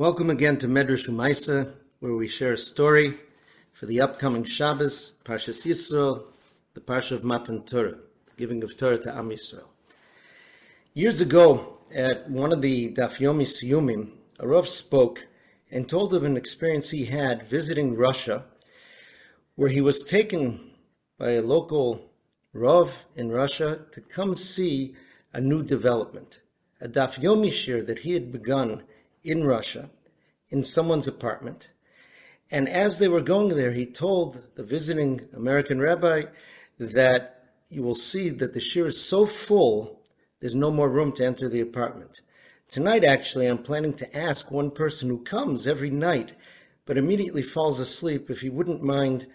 Welcome 0.00 0.30
again 0.30 0.56
to 0.60 0.66
Medrash 0.66 1.10
Umaisa, 1.10 1.74
where 1.98 2.14
we 2.14 2.26
share 2.26 2.54
a 2.54 2.56
story 2.56 3.18
for 3.70 3.84
the 3.84 4.00
upcoming 4.00 4.44
Shabbos, 4.44 5.18
Parshas 5.26 5.66
Yisro, 5.66 6.22
the 6.72 6.80
Parsha 6.80 7.12
of 7.12 7.22
Matan 7.22 7.64
Torah, 7.64 7.98
the 8.24 8.32
giving 8.38 8.64
of 8.64 8.78
Torah 8.78 8.96
to 8.96 9.14
Am 9.14 9.28
Yisrael. 9.28 9.68
Years 10.94 11.20
ago, 11.20 11.80
at 11.94 12.30
one 12.30 12.50
of 12.50 12.62
the 12.62 12.94
Daf 12.94 13.18
Yomi 13.18 13.42
Siyumim, 13.42 14.12
a 14.38 14.48
Rav 14.48 14.66
spoke 14.66 15.28
and 15.70 15.86
told 15.86 16.14
of 16.14 16.24
an 16.24 16.38
experience 16.38 16.88
he 16.88 17.04
had 17.04 17.42
visiting 17.42 17.94
Russia, 17.94 18.46
where 19.54 19.68
he 19.68 19.82
was 19.82 20.02
taken 20.02 20.70
by 21.18 21.32
a 21.32 21.42
local 21.42 22.10
Rav 22.54 23.04
in 23.16 23.30
Russia 23.30 23.84
to 23.92 24.00
come 24.00 24.32
see 24.32 24.94
a 25.34 25.42
new 25.42 25.62
development, 25.62 26.40
a 26.80 26.88
Daf 26.88 27.20
Yomi 27.20 27.48
shiur 27.48 27.86
that 27.86 27.98
he 27.98 28.14
had 28.14 28.32
begun 28.32 28.82
in 29.22 29.44
Russia, 29.44 29.90
in 30.48 30.64
someone's 30.64 31.08
apartment. 31.08 31.70
And 32.50 32.68
as 32.68 32.98
they 32.98 33.08
were 33.08 33.20
going 33.20 33.50
there, 33.50 33.72
he 33.72 33.86
told 33.86 34.42
the 34.56 34.64
visiting 34.64 35.28
American 35.34 35.80
rabbi 35.80 36.24
that 36.78 37.44
you 37.68 37.82
will 37.82 37.94
see 37.94 38.28
that 38.30 38.52
the 38.54 38.60
shiur 38.60 38.86
is 38.86 39.04
so 39.04 39.26
full, 39.26 40.00
there's 40.40 40.54
no 40.54 40.70
more 40.70 40.90
room 40.90 41.12
to 41.12 41.24
enter 41.24 41.48
the 41.48 41.60
apartment. 41.60 42.20
Tonight, 42.66 43.04
actually, 43.04 43.46
I'm 43.46 43.58
planning 43.58 43.92
to 43.94 44.16
ask 44.16 44.50
one 44.50 44.70
person 44.70 45.08
who 45.08 45.22
comes 45.22 45.68
every 45.68 45.90
night, 45.90 46.34
but 46.86 46.96
immediately 46.96 47.42
falls 47.42 47.78
asleep, 47.78 48.30
if 48.30 48.40
he 48.40 48.50
wouldn't 48.50 48.82
mind 48.82 49.26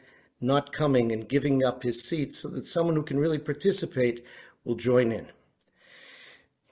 not 0.42 0.74
coming 0.74 1.12
and 1.12 1.30
giving 1.30 1.64
up 1.64 1.84
his 1.84 2.04
seat 2.04 2.34
so 2.34 2.50
that 2.50 2.68
someone 2.68 2.96
who 2.96 3.04
can 3.04 3.20
really 3.20 3.40
participate 3.40 4.26
will 4.64 4.76
join 4.76 5.12
in. 5.12 5.28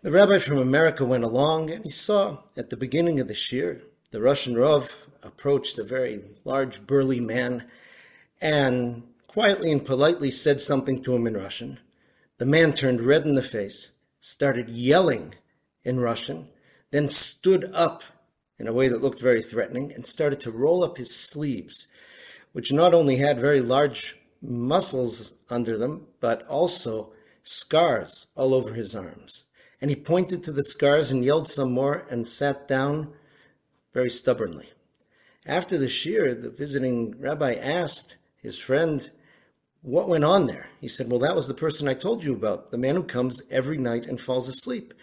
The 0.03 0.11
rabbi 0.11 0.37
from 0.39 0.57
America 0.57 1.05
went 1.05 1.23
along 1.23 1.69
and 1.69 1.85
he 1.85 1.89
saw 1.89 2.39
at 2.57 2.69
the 2.69 2.75
beginning 2.75 3.21
of 3.21 3.29
the 3.29 3.33
shiur, 3.33 3.83
the 4.11 4.19
Russian 4.19 4.53
Rav 4.57 5.07
approached 5.23 5.79
a 5.79 5.83
very 5.85 6.21
large, 6.43 6.85
burly 6.85 7.21
man 7.21 7.63
and 8.41 9.03
quietly 9.27 9.71
and 9.71 9.85
politely 9.85 10.29
said 10.29 10.59
something 10.59 11.01
to 11.03 11.15
him 11.15 11.25
in 11.25 11.37
Russian. 11.37 11.79
The 12.37 12.45
man 12.45 12.73
turned 12.73 12.99
red 12.99 13.23
in 13.23 13.35
the 13.35 13.41
face, 13.41 13.93
started 14.19 14.69
yelling 14.69 15.35
in 15.85 16.01
Russian, 16.01 16.49
then 16.91 17.07
stood 17.07 17.63
up 17.73 18.03
in 18.59 18.67
a 18.67 18.73
way 18.73 18.89
that 18.89 19.01
looked 19.01 19.21
very 19.21 19.41
threatening 19.41 19.93
and 19.93 20.05
started 20.05 20.41
to 20.41 20.51
roll 20.51 20.83
up 20.83 20.97
his 20.97 21.15
sleeves, 21.15 21.87
which 22.51 22.73
not 22.73 22.93
only 22.93 23.15
had 23.15 23.39
very 23.39 23.61
large 23.61 24.17
muscles 24.41 25.35
under 25.49 25.77
them, 25.77 26.07
but 26.19 26.45
also 26.47 27.13
scars 27.41 28.27
all 28.35 28.53
over 28.53 28.73
his 28.73 28.93
arms. 28.93 29.45
And 29.83 29.89
he 29.89 29.97
pointed 29.97 30.45
to 30.45 30.53
the 30.53 30.63
scars 30.63 31.11
and 31.11 31.25
yelled 31.25 31.49
some 31.49 31.73
more 31.73 32.07
and 32.09 32.25
sat 32.25 32.69
down 32.69 33.11
very 33.93 34.09
stubbornly. 34.09 34.69
After 35.45 35.77
the 35.77 35.87
shiur, 35.87 36.41
the 36.41 36.51
visiting 36.51 37.19
rabbi 37.19 37.55
asked 37.55 38.15
his 38.37 38.57
friend 38.57 39.11
what 39.81 40.07
went 40.07 40.23
on 40.23 40.47
there. 40.47 40.69
He 40.79 40.87
said, 40.87 41.09
Well, 41.09 41.19
that 41.19 41.35
was 41.35 41.49
the 41.49 41.53
person 41.53 41.89
I 41.89 41.95
told 41.95 42.23
you 42.23 42.33
about, 42.33 42.71
the 42.71 42.77
man 42.77 42.95
who 42.95 43.03
comes 43.03 43.41
every 43.51 43.77
night 43.77 44.05
and 44.05 44.21
falls 44.21 44.47
asleep. 44.47 44.93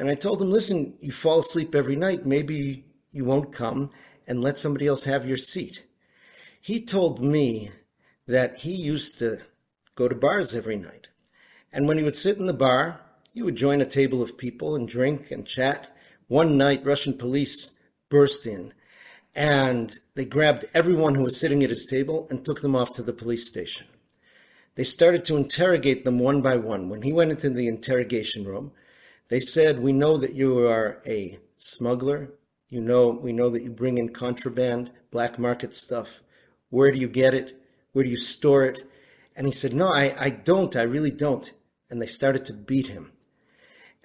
And 0.00 0.10
I 0.10 0.16
told 0.16 0.42
him, 0.42 0.50
Listen, 0.50 0.94
you 0.98 1.12
fall 1.12 1.38
asleep 1.38 1.76
every 1.76 1.94
night. 1.94 2.26
Maybe 2.26 2.86
you 3.12 3.24
won't 3.24 3.52
come 3.52 3.90
and 4.26 4.42
let 4.42 4.58
somebody 4.58 4.88
else 4.88 5.04
have 5.04 5.28
your 5.28 5.36
seat. 5.36 5.84
He 6.60 6.84
told 6.84 7.22
me 7.22 7.70
that 8.26 8.56
he 8.56 8.74
used 8.74 9.20
to 9.20 9.38
go 9.94 10.08
to 10.08 10.16
bars 10.16 10.56
every 10.56 10.74
night. 10.74 11.08
And 11.72 11.86
when 11.86 11.98
he 11.98 12.02
would 12.02 12.16
sit 12.16 12.38
in 12.38 12.48
the 12.48 12.52
bar, 12.52 13.00
you 13.32 13.44
would 13.44 13.56
join 13.56 13.80
a 13.80 13.86
table 13.86 14.22
of 14.22 14.38
people 14.38 14.74
and 14.74 14.88
drink 14.88 15.30
and 15.30 15.46
chat. 15.46 15.94
One 16.26 16.56
night, 16.56 16.84
Russian 16.84 17.16
police 17.16 17.78
burst 18.08 18.46
in 18.46 18.72
and 19.38 19.94
they 20.16 20.24
grabbed 20.24 20.64
everyone 20.74 21.14
who 21.14 21.22
was 21.22 21.38
sitting 21.38 21.62
at 21.62 21.70
his 21.70 21.86
table 21.86 22.26
and 22.28 22.44
took 22.44 22.60
them 22.60 22.74
off 22.74 22.92
to 22.92 23.04
the 23.04 23.12
police 23.12 23.46
station. 23.46 23.86
They 24.74 24.82
started 24.82 25.24
to 25.26 25.36
interrogate 25.36 26.02
them 26.02 26.18
one 26.18 26.42
by 26.42 26.56
one. 26.56 26.88
When 26.88 27.02
he 27.02 27.12
went 27.12 27.30
into 27.30 27.48
the 27.50 27.68
interrogation 27.68 28.44
room, 28.44 28.72
they 29.28 29.38
said, 29.38 29.80
We 29.80 29.92
know 29.92 30.16
that 30.16 30.34
you 30.34 30.66
are 30.66 31.00
a 31.06 31.38
smuggler. 31.56 32.32
You 32.68 32.80
know, 32.80 33.10
we 33.10 33.32
know 33.32 33.48
that 33.50 33.62
you 33.62 33.70
bring 33.70 33.98
in 33.98 34.08
contraband, 34.08 34.90
black 35.12 35.38
market 35.38 35.76
stuff. 35.76 36.20
Where 36.70 36.90
do 36.90 36.98
you 36.98 37.08
get 37.08 37.32
it? 37.32 37.60
Where 37.92 38.04
do 38.04 38.10
you 38.10 38.16
store 38.16 38.64
it? 38.64 38.90
And 39.36 39.46
he 39.46 39.52
said, 39.52 39.72
No, 39.72 39.92
I, 39.92 40.16
I 40.18 40.30
don't. 40.30 40.74
I 40.74 40.82
really 40.82 41.12
don't. 41.12 41.52
And 41.90 42.02
they 42.02 42.06
started 42.06 42.44
to 42.46 42.52
beat 42.52 42.88
him. 42.88 43.12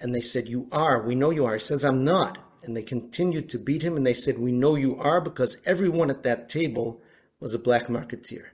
And 0.00 0.14
they 0.14 0.20
said, 0.20 0.48
You 0.48 0.66
are. 0.72 1.02
We 1.02 1.14
know 1.14 1.30
you 1.30 1.46
are. 1.46 1.54
He 1.54 1.60
says, 1.60 1.84
I'm 1.84 2.04
not. 2.04 2.38
And 2.62 2.76
they 2.76 2.82
continued 2.82 3.48
to 3.50 3.58
beat 3.58 3.82
him. 3.82 3.96
And 3.96 4.06
they 4.06 4.14
said, 4.14 4.38
We 4.38 4.52
know 4.52 4.74
you 4.74 4.96
are 4.96 5.20
because 5.20 5.60
everyone 5.64 6.10
at 6.10 6.22
that 6.22 6.48
table 6.48 7.02
was 7.40 7.54
a 7.54 7.58
black 7.58 7.86
marketeer. 7.86 8.46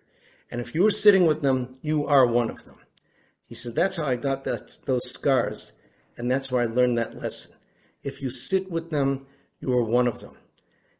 And 0.50 0.60
if 0.60 0.74
you 0.74 0.82
were 0.82 0.90
sitting 0.90 1.26
with 1.26 1.42
them, 1.42 1.74
you 1.80 2.06
are 2.06 2.26
one 2.26 2.50
of 2.50 2.64
them. 2.64 2.78
He 3.44 3.54
said, 3.54 3.74
That's 3.74 3.96
how 3.96 4.06
I 4.06 4.16
got 4.16 4.44
that, 4.44 4.78
those 4.86 5.10
scars. 5.10 5.72
And 6.16 6.30
that's 6.30 6.50
where 6.52 6.62
I 6.62 6.66
learned 6.66 6.98
that 6.98 7.16
lesson. 7.16 7.56
If 8.02 8.20
you 8.20 8.30
sit 8.30 8.70
with 8.70 8.90
them, 8.90 9.26
you 9.60 9.72
are 9.72 9.84
one 9.84 10.06
of 10.06 10.20
them. 10.20 10.34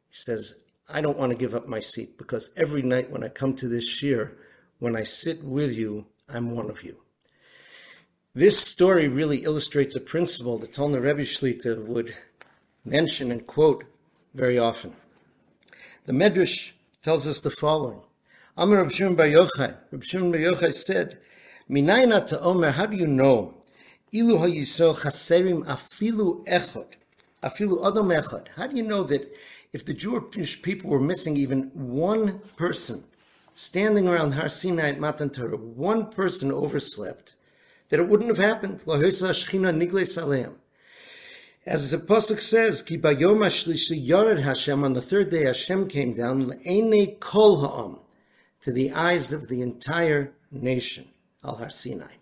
He 0.09 0.15
says, 0.15 0.63
I 0.89 1.01
don't 1.01 1.19
want 1.19 1.31
to 1.31 1.39
give 1.39 1.55
up 1.55 1.69
my 1.69 1.81
seat 1.81 2.19
because 2.19 2.53
every 2.57 2.83
night 2.83 3.11
when 3.11 3.23
I 3.23 3.29
come 3.29 3.55
to 3.57 3.69
this 3.69 3.89
shiur, 3.89 4.33
when 4.79 4.97
I 4.97 5.03
sit 5.03 5.45
with 5.45 5.77
you, 5.77 6.07
I'm 6.29 6.51
one 6.51 6.71
of 6.71 6.83
you. 6.83 6.97
This 8.33 8.65
story 8.65 9.09
really 9.09 9.39
illustrates 9.39 9.97
a 9.97 10.01
principle 10.01 10.57
that 10.59 10.73
Tolna 10.73 11.03
Rebbe 11.03 11.23
Shlita 11.23 11.85
would 11.85 12.15
mention 12.85 13.33
and 13.33 13.45
quote 13.45 13.83
very 14.35 14.57
often. 14.57 14.95
The 16.07 16.13
Medrash 16.13 16.71
tells 17.03 17.27
us 17.27 17.41
the 17.41 17.51
following. 17.51 18.03
Amr 18.57 18.77
Reb 18.77 18.93
Shimon 18.93 19.17
Bar 19.17 19.27
Yochai, 19.27 19.75
Reb 19.91 20.05
Shimon 20.05 20.31
Bar 20.31 20.41
Yochai 20.43 20.73
said, 20.73 21.19
Minayna 21.69 22.25
to 22.29 22.41
Omer, 22.41 22.71
how 22.71 22.87
do 22.87 22.97
you 22.97 23.09
know? 23.09 23.55
Ilu 24.15 24.39
ha-yisrael 24.39 24.97
chaserim 24.97 25.65
afilu 25.67 26.47
echot, 26.47 26.93
afilu 27.43 27.85
adam 27.85 28.11
echot. 28.11 28.47
How 28.55 28.69
do 28.69 28.77
you 28.77 28.85
know 28.85 29.03
that 29.03 29.29
if 29.73 29.85
the 29.85 29.93
Jewish 29.93 30.63
people 30.63 30.89
were 30.89 31.01
missing 31.01 31.37
even 31.37 31.65
one 31.75 32.39
person 32.55 33.03
standing 33.55 34.07
around 34.07 34.35
Har 34.35 34.49
Sinai 34.49 34.91
at 34.91 35.01
Matan 35.01 35.31
Torah, 35.31 35.57
one 35.57 36.07
person 36.13 36.53
overslept, 36.53 37.35
that 37.91 38.01
it 38.01 38.09
wouldn't 38.09 38.29
have 38.29 38.39
happened. 38.39 38.81
As 41.67 41.91
the 41.91 41.99
pasuk 41.99 42.41
says, 42.41 42.81
"Ki 42.81 42.97
bayom 42.97 43.41
hashlishi 43.45 44.09
yared 44.09 44.41
Hashem." 44.41 44.83
On 44.83 44.95
the 44.95 45.03
third 45.03 45.29
day, 45.31 45.45
Hashem 45.45 45.89
came 45.89 46.15
down 46.15 46.47
le'enei 46.47 47.21
kol 47.21 47.61
ha'am 47.61 47.99
to 48.63 48.73
the 48.73 48.93
eyes 48.93 49.33
of 49.33 49.49
the 49.49 49.61
entire 49.61 50.33
nation, 50.51 51.11
Al 51.45 51.57
Har 51.57 51.69
Sinai. 51.69 52.15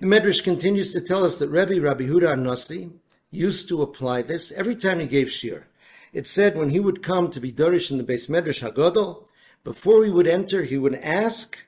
The 0.00 0.06
Medrash 0.06 0.42
continues 0.42 0.92
to 0.92 1.00
tell 1.00 1.24
us 1.24 1.38
that 1.38 1.48
Rebbe 1.48 1.80
Rabbi 1.80 2.04
Huda 2.04 2.38
Nasi 2.38 2.90
used 3.30 3.68
to 3.68 3.82
apply 3.82 4.22
this 4.22 4.52
every 4.52 4.74
time 4.74 5.00
he 5.00 5.06
gave 5.06 5.28
shiur. 5.28 5.64
It 6.12 6.26
said 6.26 6.56
when 6.56 6.70
he 6.70 6.80
would 6.80 7.02
come 7.02 7.30
to 7.30 7.40
be 7.40 7.52
Dorish 7.52 7.90
in 7.90 7.98
the 7.98 8.04
beis 8.04 8.28
Medrash 8.28 8.62
Hagodol, 8.68 9.26
before 9.64 10.04
he 10.04 10.10
would 10.10 10.26
enter, 10.26 10.62
he 10.62 10.78
would 10.78 10.94
ask, 10.94 11.58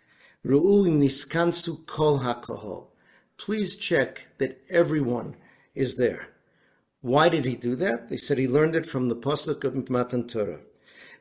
Ru'u 0.45 0.87
niskansu 0.87 1.85
kol 1.87 2.21
hakohol 2.21 2.90
please 3.41 3.77
check 3.77 4.29
that 4.37 4.63
everyone 4.69 5.35
is 5.75 5.97
there. 5.97 6.29
Why 7.01 7.31
did 7.31 7.47
he 7.47 7.57
do 7.57 7.75
that? 7.77 8.11
They 8.11 8.19
said 8.19 8.37
he 8.37 8.47
learned 8.47 8.77
it 8.77 8.85
from 8.85 9.09
the 9.09 9.17
Pasuk 9.17 9.65
of 9.65 9.89
Matan 9.89 10.27
Torah. 10.27 10.61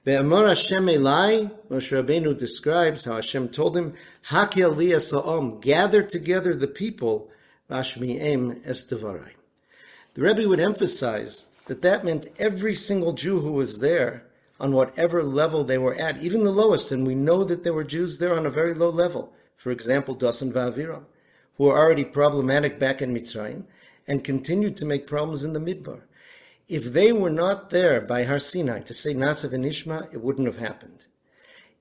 Ve'amar 0.06 0.50
Hashem 0.50 0.86
Elai, 0.86 1.50
Moshe 1.70 1.92
Rabbeinu 1.98 2.38
describes 2.38 3.06
how 3.06 3.16
Hashem 3.16 3.50
told 3.50 3.78
him, 3.78 3.94
Hakel 4.28 4.76
liyasa'om, 4.76 5.62
gather 5.62 6.04
together 6.04 6.54
the 6.54 6.68
people, 6.68 7.30
Vashmi'em 7.70 8.66
estevarai. 8.66 9.32
The 10.16 10.22
Rebbe 10.22 10.50
would 10.50 10.60
emphasize 10.60 11.48
that 11.68 11.82
that 11.84 12.04
meant 12.04 12.28
every 12.38 12.76
single 12.76 13.14
Jew 13.14 13.40
who 13.40 13.54
was 13.54 13.80
there, 13.80 14.26
on 14.60 14.74
whatever 14.74 15.24
level 15.24 15.64
they 15.64 15.78
were 15.78 15.96
at, 15.96 16.22
even 16.22 16.44
the 16.44 16.52
lowest, 16.52 16.92
and 16.92 17.08
we 17.08 17.16
know 17.16 17.46
that 17.46 17.64
there 17.64 17.74
were 17.74 17.86
Jews 17.86 18.18
there 18.18 18.36
on 18.36 18.46
a 18.46 18.50
very 18.50 18.74
low 18.74 18.90
level. 18.90 19.32
For 19.56 19.72
example, 19.72 20.18
Dasan 20.18 20.52
Va'aviram 20.52 21.06
who 21.60 21.66
were 21.66 21.78
already 21.78 22.06
problematic 22.06 22.80
back 22.80 23.02
in 23.02 23.14
Mitzrayim 23.14 23.66
and 24.08 24.24
continued 24.24 24.78
to 24.78 24.86
make 24.86 25.06
problems 25.06 25.44
in 25.44 25.52
the 25.52 25.60
Midbar. 25.60 26.02
If 26.70 26.86
they 26.86 27.12
were 27.12 27.30
not 27.30 27.70
there 27.70 28.00
by 28.00 28.24
Har 28.24 28.40
Sinai 28.40 28.80
to 28.80 28.94
say 28.94 29.14
Nasav 29.14 29.52
and 29.52 29.66
Ishma, 29.66 30.12
it 30.14 30.22
wouldn't 30.22 30.48
have 30.48 30.60
happened. 30.60 31.06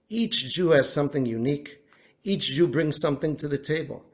Each 0.08 0.52
Jew 0.52 0.70
has 0.70 0.92
something 0.92 1.26
unique. 1.26 1.78
Each 2.25 2.50
Jew 2.50 2.66
brings 2.66 3.00
something 3.00 3.36
to 3.36 3.46
the 3.46 3.56
table. 3.56 4.04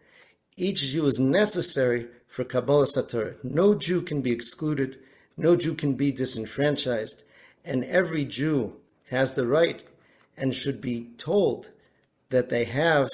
Each 0.56 0.82
Jew 0.82 1.06
is 1.06 1.18
necessary 1.18 2.08
for 2.28 2.44
Kabbalah 2.44 2.86
Satorah. 2.86 3.42
No 3.42 3.74
Jew 3.74 4.02
can 4.02 4.20
be 4.20 4.32
excluded. 4.32 4.98
No 5.38 5.56
Jew 5.56 5.74
can 5.74 5.94
be 5.94 6.12
disenfranchised. 6.12 7.24
And 7.64 7.84
every 7.84 8.26
Jew 8.26 8.76
has 9.08 9.32
the 9.32 9.46
right 9.46 9.82
and 10.36 10.54
should 10.54 10.82
be 10.82 11.12
told 11.16 11.70
that 12.28 12.50
they 12.50 12.64
have 12.64 13.08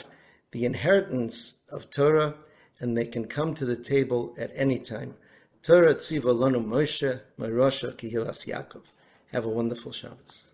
the 0.50 0.64
inheritance 0.64 1.59
of 1.70 1.90
Torah, 1.90 2.34
and 2.78 2.96
they 2.96 3.06
can 3.06 3.26
come 3.26 3.54
to 3.54 3.64
the 3.64 3.76
table 3.76 4.34
at 4.38 4.50
any 4.54 4.78
time. 4.78 5.14
Torah 5.62 5.94
tziva 5.94 6.34
lanu 6.34 6.64
Moshe, 6.64 7.20
Morasha 7.38 7.92
Kehillas 7.94 8.48
Yaakov. 8.48 8.84
Have 9.32 9.44
a 9.44 9.48
wonderful 9.48 9.92
Shabbos. 9.92 10.52